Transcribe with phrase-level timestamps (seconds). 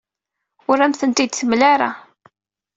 [0.69, 1.89] Ur am-tent-id-temla ara.